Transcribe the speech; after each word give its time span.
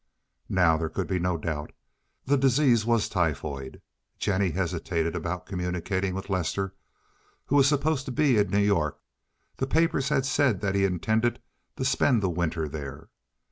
Now 0.49 0.77
there 0.77 0.89
could 0.89 1.05
be 1.05 1.19
no 1.19 1.37
doubt; 1.37 1.73
the 2.25 2.35
disease 2.35 2.87
was 2.87 3.07
typhoid. 3.07 3.83
Jennie 4.17 4.49
hesitated 4.49 5.15
about 5.15 5.45
communicating 5.45 6.15
with 6.15 6.27
Lester, 6.27 6.73
who 7.45 7.55
was 7.55 7.67
supposed 7.67 8.05
to 8.05 8.11
be 8.11 8.39
in 8.39 8.49
New 8.49 8.57
York; 8.57 8.99
the 9.57 9.67
papers 9.67 10.09
had 10.09 10.25
said 10.25 10.59
that 10.61 10.73
he 10.73 10.85
intended 10.85 11.39
to 11.75 11.85
spend 11.85 12.23
the 12.23 12.31
winter 12.31 12.67
there. 12.67 13.09